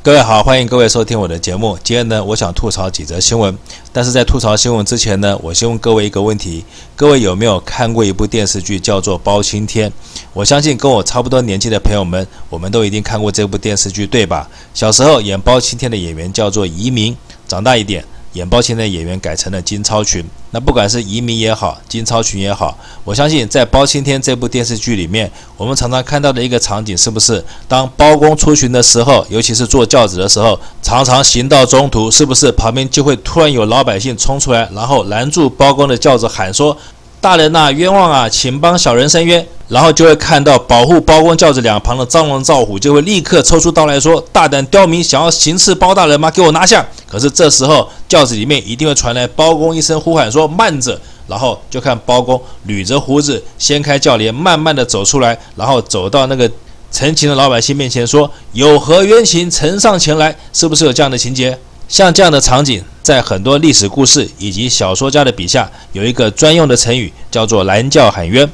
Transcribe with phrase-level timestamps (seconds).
[0.00, 1.76] 各位好，欢迎各位收听我的节目。
[1.82, 3.58] 今天呢，我想吐槽几则新闻。
[3.92, 9.90] 但是在吐槽新闻之前呢，我先问各位一个问题：各位有没有看过一部电视剧叫做《包青天》？
[10.32, 14.48] 我相信跟我差不多年纪的朋友们，我们都一定看过这部电视剧，对吧？
[14.72, 17.14] 小时候演包青天的演员叫做移民，
[17.48, 18.04] 长大一点。
[18.38, 20.24] 演包青天的演员改成了金超群。
[20.52, 36.74] 那不管是移民也好，金超群也好，我相信在包青天这部电视剧里面，我们常常看到的一个场景，是不是当包公出巡的时候，尤其是坐轿子的时候，常常行到中途，是不是旁边就会突然有老百姓冲出来，然后拦住包公的轿子，喊说
[37.20, 46.30] ：“大人呐，冤枉啊，请帮小人伸冤。”然后就会看到保护包公轿子两旁的张龙赵虎就会立刻抽出刀来说：“大胆刁民，想要行刺包大人吗？
[46.30, 56.50] 给我拿下！”可是这时候轿子里面一定会传来包公一声呼喊说：“慢着！”然后就看包公捋着胡子掀开轿帘，慢慢的走出来，然后走到那个
[56.90, 61.58] 陈情的老百姓面前说：“有何冤情，呈上前来。”是不是有这样的情节？
[61.88, 68.46] 像这样的场景，在很多历史故事以及小说家的笔下，有一个专用的成语，叫做“拦轿喊冤”。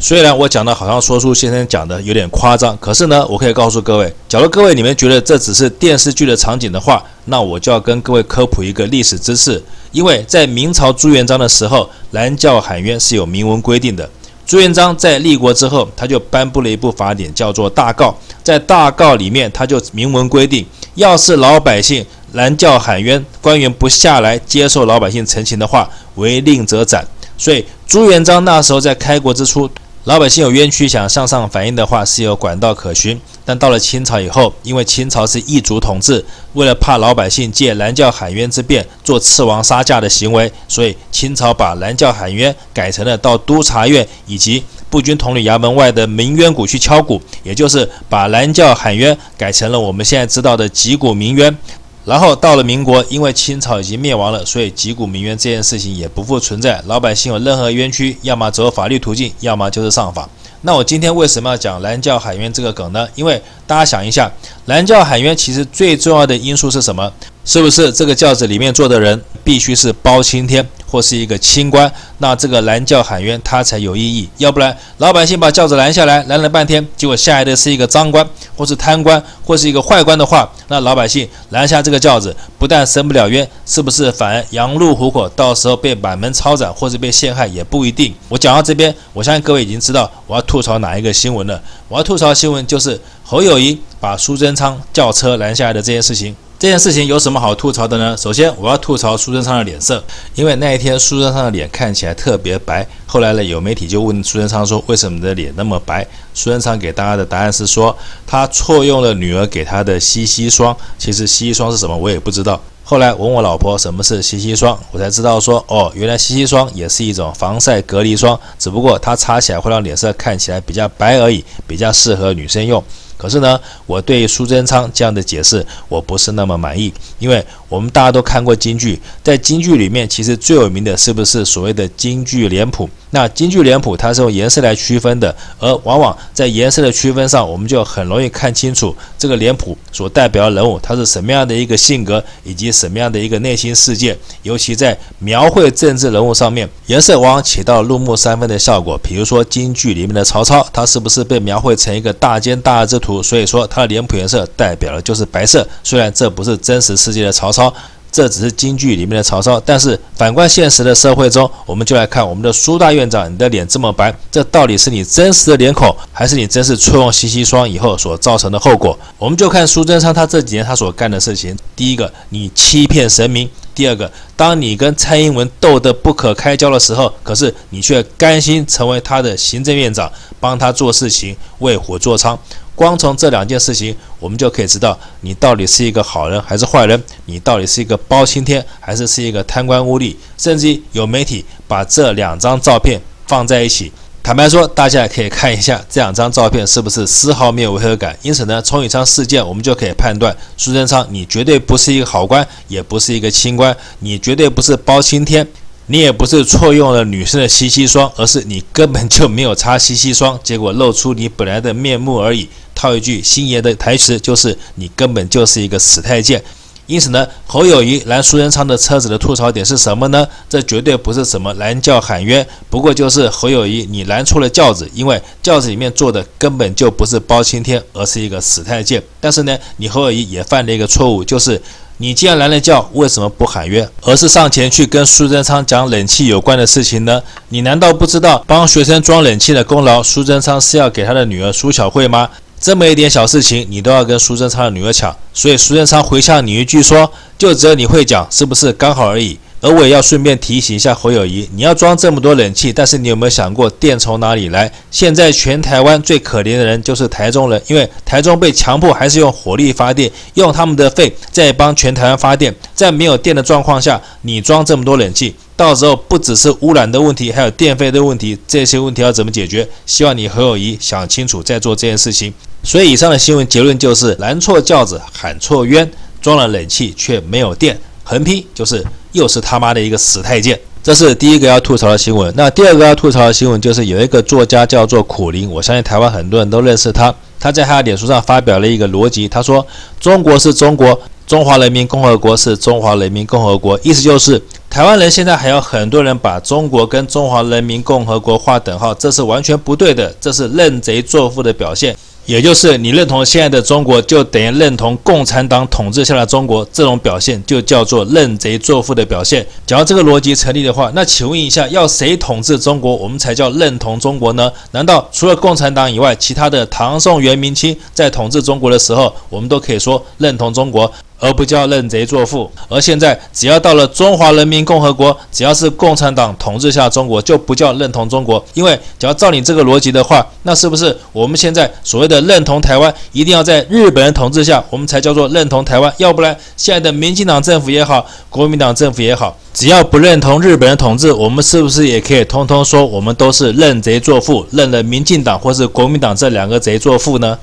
[0.00, 9.62] 虽然我讲的好像说书先生讲的有点夸张，可是呢，我可以告诉各位，假如各位你们觉得这只是电视剧的场景的话，那我就要跟各位科普一个历史知识。
[9.92, 14.10] 因为在明朝朱元璋的时候，拦轿喊冤是有明文规定的。
[14.44, 18.08] 朱元璋在立国之后，他就颁布了一部法典，叫做《大告》。
[18.42, 20.66] 在《大告》里面，他就明文规定，
[20.96, 27.06] 要是老百姓拦轿喊冤，官员不下来接受老百姓陈情的话，违令则斩。
[27.38, 29.70] 所以朱元璋那时候在开国之初。
[30.04, 33.20] 老百姓有冤屈想向上反映的话，是有管道可循。
[33.44, 51.56] 但到了清朝以后，因为清朝是异族统治，为了怕老百姓借拦轿喊冤之便做刺王杀价的行为，所以清朝把拦轿喊冤改成了到督察院以及步军统领衙门外的鸣冤鼓去敲鼓，也就是把拦轿喊冤改成了我们现在知道的击鼓鸣冤。
[52.04, 56.82] 然后到了民国，因为清朝已经灭亡了，所以击鼓鸣冤这件事情也不复存在。
[56.86, 60.28] 老百姓有任何冤屈，要么走法律途径，要么就是上访。
[60.62, 63.08] 那我今天为什么要讲蓝教喊冤这个梗呢？
[63.14, 64.30] 因为大家想一下，
[64.66, 67.12] 蓝教喊冤其实最重要的因素是什么？
[67.44, 74.28] 是不是这个轿子里面坐的人必须是包青天或是一个清官，那这个拦轿喊冤它才有意义。
[74.36, 85.26] 要不然老百姓把轿子拦下来，拦了半天，结果下来的是一个赃官或是贪官或是一个坏官的话，那老百姓拦下这个轿子，不但伸不了冤，是不是反而羊入虎口？
[85.30, 88.14] 到时候被满门抄斩或者被陷害也不一定。
[88.28, 91.58] 我讲到这边，我相信各位已经知道我要吐槽哪一个新闻了。
[91.88, 96.36] 我要吐槽的新闻就是侯友谊把苏贞昌轿车拦下来的这件事情。
[96.62, 98.16] 这件事情有什么好吐槽的呢？
[98.16, 100.00] 首先，我要吐槽苏贞昌的脸色，
[100.36, 102.86] 因为那一天苏贞昌的脸看起来特别白。
[103.04, 107.92] 后来呢，有媒体就问苏贞昌说：“为什么你的脸那么白？”苏贞昌给大家的答案是说
[108.24, 110.76] ：“他错用了女儿给他的西西霜。
[110.96, 112.60] 其实西西霜是什么，我也不知道。
[112.84, 122.80] 后来问我老婆什么是西西霜，我才知道说：哦，原来西西霜也是一种防晒隔离霜，只不过它擦起来会让脸色看起来比较白而已，比较适合女生用。”
[123.22, 123.56] 可是呢，
[123.86, 132.90] 我对苏贞昌这样的解释我不是那么满意，因为我们大家都看过京剧，在京剧里面，其实最有名的是不是所谓的京剧脸谱？
[133.14, 144.18] 那京剧脸谱它是用颜色来区分的，而往往在颜色的区分上，我们就很容易看清楚这个脸谱所代表的人物他是什么样的一个性格，以及什么样的一个内心世界。
[144.42, 148.98] 尤其在描绘政治人物上面，颜色往往起到入木三分的效果。
[149.02, 153.22] 比如说京剧里面的曹操，他是不是被描绘成一个大奸大恶之徒？
[153.22, 155.68] 所以说，他的脸谱颜色代表的就是白色。
[155.84, 157.72] 虽然这不是真实世界的曹操，
[158.12, 159.58] 这只是京剧里面的曹操。
[159.64, 168.96] 但是反观现实的社会中，我们就来看我们的苏大院长，你的脸这么白，这到底是你真实的脸孔，还是你真是错用西西霜以后所造成的后果？
[169.16, 171.56] 我们就看苏贞昌他这几年他所干的事情。
[171.74, 182.36] 第一个，你欺骗神明；第二个，当你跟蔡英文斗得不可开交的时候，可是你却甘心成为他的行政院长，帮他做事情，为虎作伥。
[182.82, 190.16] 光从这两件事情，我们就可以知道你到底是一个好人还是坏人，你到底是一个包青天还是是一个贪官污吏。
[190.36, 198.18] 甚至有媒体把这两张照片放在一起，坦白说，大家也可以看一下这两张照片是不是丝毫没有违和感。
[198.22, 205.46] 因此呢，从以上事件，我们就可以判断苏贞昌，你绝对不是一个好官，也不是一个清官，你绝对不是包青天。
[205.92, 212.48] 你也不是错用了女生的 CC 霜，而是你根本就没有擦 CC 霜，结果露出你本来的面目而已。
[212.74, 216.42] 套一句星爷的台词，就是你根本就是一个死太监。
[216.86, 220.26] 因此呢，侯友谊拦苏贞昌的车子的吐槽点是什么呢？
[220.48, 229.02] 这绝对不是什么拦轿喊冤，不过就是侯友谊你拦错了轿子，因为轿子里面坐的根本就不是包青天，而是一个死太监。
[229.20, 231.60] 但是呢，你侯友谊也犯了一个错误，就是。
[231.98, 237.22] 你既然拦了轿，为什么不喊冤，而是上前去跟苏贞昌讲冷气有关的事情呢？
[237.50, 242.28] 你难道不知道帮学生装冷气的功劳，苏贞昌是要给他的女儿苏小慧吗？
[242.62, 254.70] 这么一点小事情，你都要跟苏贞昌的女儿抢，所以苏贞昌回呛你一句说：“就只有你会讲，是不是刚好而已？”而我也要顺便提醒一下侯友谊，你要装这么多冷气，但是你有没有想过电从哪里来？
[254.92, 269.68] 现在全台湾最可怜的人就是台中人，因为台中被强迫还是用火力发电，用他们的肺在帮全台湾发电，在没有电的状况下，你装这么多冷气，到时候不只是污染的问题，还有电费的问题，这些问题要怎么解决？
[269.86, 272.34] 希望你何友谊想清楚再做这件事情。
[272.64, 275.88] 所以以上的新闻结论就是：拦错轿子喊错冤，
[276.20, 277.78] 装了冷气却没有电。
[278.04, 282.32] 横批就是又是他妈的一个死太监，这是第一个要吐槽的新闻。
[282.36, 287.14] 那第二个要吐槽的新闻就是有一个作家叫做苦灵，我相信台湾很多人都认识他。
[287.38, 289.66] 他在他的脸书上发表了一个逻辑，他说
[289.98, 301.96] ：“中国是中国，中华人民共和国是中华人民共和国。”意思就是台湾人现在还有很多人把中国跟中华人民共和国划等号，这是完全不对的，这是认贼作父的表现。
[302.24, 309.44] 也就是你认同现在的中国，就等于认同共产党统治下的中国，这种表现就叫做认贼作父的表现。
[309.66, 314.48] 假如这个逻辑成立的话，那请问一下，要谁统治中国，我们才叫认同中国呢？
[314.70, 320.90] 难道除了共产党以外，其他的唐宋元明清在统治中国的时候，我们都可以说认同中国？
[321.22, 328.44] 而不叫认贼作父，而现在只要到了中华人民共和国，只要是共产党统治下中国，就不叫认同中国。
[328.54, 335.94] 因为只要照你这个逻辑的话，那是不是我们现在所谓的认同台湾，一定要在日本人统治下，我们才叫做认同台湾？
[335.98, 347.38] 要不然现在的民进党政府也好，国民党政府也好，只要不认同日本人统治，我们是不是也可以通通说我们都是认贼作父，认了民进党或是国民党这两个贼作父呢？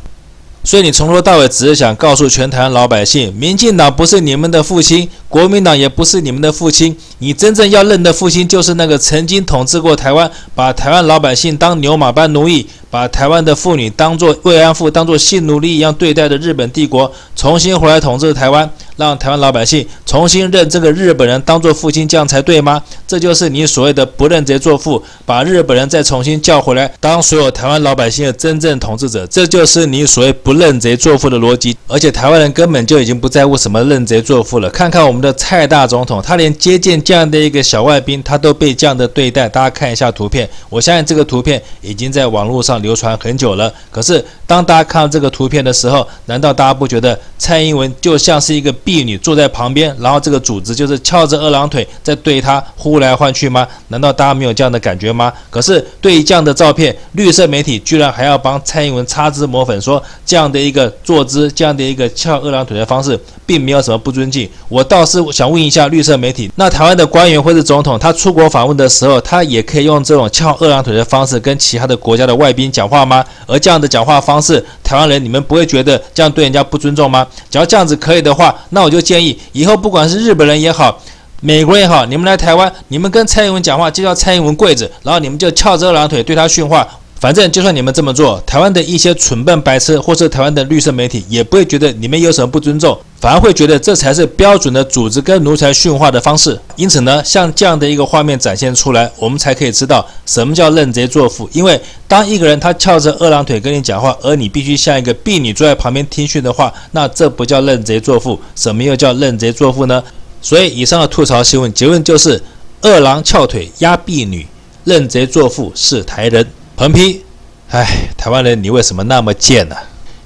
[0.64, 12.68] 所以你从头到尾只是想告诉全台湾老百姓，民进党不是你们的父亲，国民党也不是你们的父亲，你真正要认的父亲就是那个曾经统治过台湾，把台湾老百姓当牛马般奴役。
[12.92, 18.68] 把台湾的妇女当作慰安妇、当作性奴隶一样对待的日本帝国，重新回来统治台湾，
[19.00, 22.82] 让台湾老百姓重新认这个日本人当做父亲，这样才对吗？
[23.08, 31.78] 这就是你所谓的不认贼作父，把日本人再重新叫回来当所有台湾老百姓的真正统治者，这就是你所谓不认贼作父的逻辑。
[31.88, 34.70] 而且台湾人根本就已经不在乎什么认贼作父了。
[34.72, 39.48] 看看我们的蔡大总统，他连接见这样的一个小外宾，他都被这样的对待。
[39.48, 42.80] 大家看一下图片，我相信这个图片已经在网络上。
[42.80, 53.68] 流传很久了，可是当大家看到这个图片的时候，难道大家不觉得蔡英文就像是一个婢女坐在旁边，然后这个主子就是翘着二郎腿在对她呼来唤去吗？
[53.90, 55.32] 难道大家没有这样的感觉吗？
[55.52, 64.50] 可是对于这样的照片，绿色媒体居然还要帮蔡英文擦脂抹粉，说这样的一个坐姿，这样的一个翘二郎腿的方式，并没有什么不尊敬。
[64.68, 73.24] 我倒是想问一下绿色媒体，那台湾的官员或是总统，他出国访问的时候，他也可以用这种翘二郎腿的方式跟其他的国家的外宾讲话吗？
[73.46, 77.28] 而这样的讲话方式，台湾人你们不会觉得这样对人家不尊重吗？
[77.52, 80.98] 只要这样子可以的话，那那我就建议以后不管是日本人也好，
[81.42, 86.88] 美国人也好，你们来台湾，你们跟蔡英文讲话就叫蔡英文跪着，然后你们就翘着二郎腿对他训话。
[87.20, 96.58] 反正就算你们这么做，台湾的一些蠢笨白痴，或是台湾的绿色媒体，也不会觉得你们有什么不尊重，反而会觉得这才是标准的组织跟奴才训话的方式。
[96.78, 101.50] 因此呢，像这样的一个画面展现出来，我们才可以知道什么叫认贼作父。
[101.52, 110.02] 因为当一个人他翘着二郎腿跟你讲话，而你必须像一个婢女坐在旁边听训的话，那这不叫认贼作父，什么又叫认贼作父呢？
[110.42, 112.42] 所以以上的吐槽新闻结论就是：
[112.82, 114.48] 二郎翘腿压婢女，
[114.86, 116.48] 认贼作父是台人。
[116.80, 117.26] 横批，
[117.72, 119.76] 唉，台湾人你为什么那么贱呢？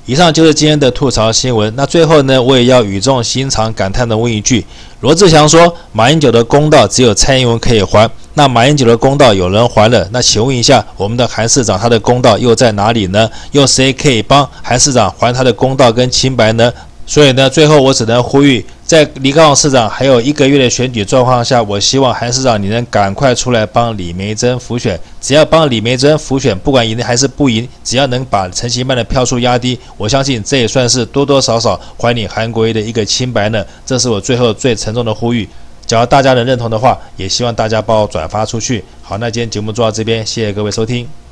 [0.05, 1.73] 以上就是今天的吐槽新闻。
[1.75, 4.63] 那最后呢，我也要语重心长感叹的问一句：
[4.99, 13.27] 罗志祥说马英九的公道只有蔡英文可以还，那马英九的公道有人还了，那请问一下，我们的韩市长他的公道又在哪里呢？
[13.53, 16.71] 又谁可以帮韩市长还他的公道跟清白呢？
[17.05, 24.97] 所以呢，最后我只能呼吁，在离高雄市长还有一个月的选举状况下，我希望韩市长你能赶快出来帮李梅珍辅选。
[25.19, 33.63] 只要帮李梅珍辅选，不管赢还是不赢，只要能把陈其迈的票数压低，我相信这也算是多多少少还你韩国瑜的一个清白呢。
[33.85, 35.47] 这是我最后最沉重的呼吁。
[35.85, 38.83] 假如大家能认同的话，也希望大家帮我转发出去。
[39.01, 41.22] 好，那今天节目做到这边，谢谢各位收听。